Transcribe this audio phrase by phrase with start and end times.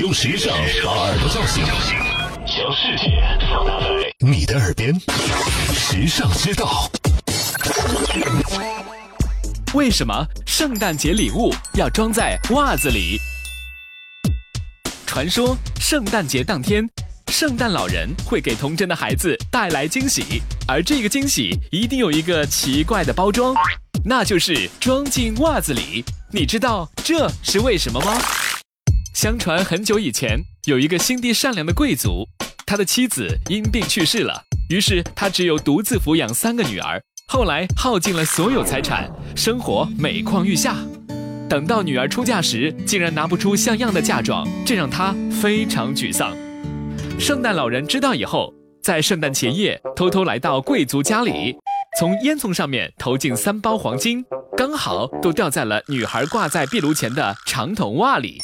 [0.00, 1.64] 用时尚把耳朵叫醒，
[2.46, 3.86] 将世界放大在
[4.20, 4.94] 你的耳边。
[5.74, 6.88] 时尚之道。
[9.74, 13.18] 为什么圣诞节礼物要装在袜子里？
[15.04, 16.88] 传说圣诞节当天，
[17.26, 23.52] 圣诞老人会给童真的孩子带来惊喜，而这个惊喜一定有一个奇怪的包装，
[24.04, 26.04] 那就是装进袜子里。
[26.30, 28.16] 你知道这是为什么吗？
[29.20, 32.24] 相传很久以前，有一个心地善良的贵族，
[32.64, 37.02] 他的妻子因病去世了，于是他只有独自抚养三个女儿。
[37.26, 40.76] 后来耗尽了所有财产，生活每况愈下。
[41.50, 45.12] 等到女儿出嫁时，竟然拿不出像样的嫁妆，这让他
[45.42, 46.36] 非常沮丧。
[47.18, 48.54] 圣诞老人知道以后，
[48.84, 51.56] 在圣诞前夜偷偷来到贵族家里，
[51.98, 54.24] 从烟囱上面投进三包黄金，
[54.56, 58.38] 刚好都掉在了女孩挂在壁炉前的长筒袜里。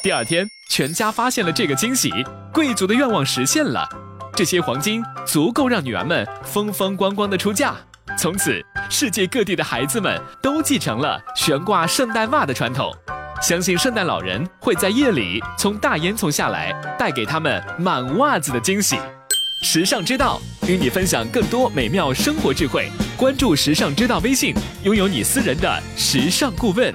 [0.00, 2.12] 第二天，全家发现了这个惊喜，
[2.52, 3.84] 贵族的愿望实现了，
[4.32, 7.74] 这些黄金足够让女儿们风风光光的出嫁。
[8.16, 12.94] 从此，世界各地的孩子们都继承了悬挂圣诞袜的传统，
[13.42, 18.96] 相信圣诞老人会在夜里从大烟囱下来，带给他们满袜子的惊喜。
[19.64, 24.54] 时尚之道与你分享更多美妙生活智慧，关注时尚之道微信，
[24.84, 26.94] 拥有你私人的时尚顾问。